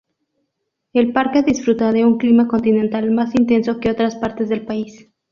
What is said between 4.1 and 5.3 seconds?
partes del país.